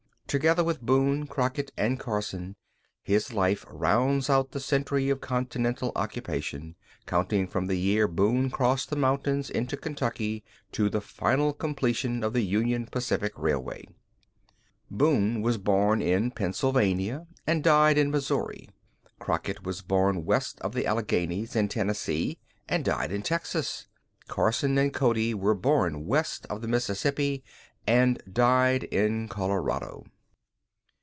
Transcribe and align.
Together 0.39 0.63
with 0.63 0.79
Boone, 0.79 1.27
Crockett, 1.27 1.73
and 1.75 1.99
Carson 1.99 2.55
his 3.03 3.33
life 3.33 3.65
rounds 3.69 4.29
out 4.29 4.51
the 4.51 4.61
century 4.61 5.09
of 5.09 5.19
continental 5.19 5.91
occupation, 5.93 6.77
counting 7.05 7.45
from 7.49 7.67
the 7.67 7.75
year 7.75 8.07
Boone 8.07 8.49
crossed 8.49 8.89
the 8.89 8.95
mountains 8.95 9.49
into 9.49 9.75
Kentucky 9.75 10.41
to 10.71 10.89
the 10.89 11.01
final 11.01 11.51
completion 11.51 12.23
of 12.23 12.31
the 12.31 12.43
Union 12.45 12.85
Pacific 12.85 13.33
Railway. 13.35 13.83
Boone 14.89 15.41
was 15.41 15.57
born 15.57 16.01
in 16.01 16.31
Pennsylvania 16.31 17.27
and 17.45 17.61
died 17.61 17.97
in 17.97 18.09
Missouri; 18.09 18.69
Crockett 19.19 19.65
was 19.65 19.81
born 19.81 20.23
west 20.23 20.61
of 20.61 20.73
the 20.73 20.85
Alleghanies, 20.87 21.57
in 21.57 21.67
Tennessee, 21.67 22.39
and 22.69 22.85
died 22.85 23.11
in 23.11 23.21
Texas; 23.21 23.87
Carson 24.29 24.77
and 24.77 24.93
Cody 24.93 25.33
were 25.33 25.53
born 25.55 26.05
west 26.05 26.45
of 26.45 26.61
the 26.61 26.69
Mississippi, 26.69 27.43
and 27.85 28.23
died 28.31 28.85
in 28.85 29.27
Colorado. 29.27 30.05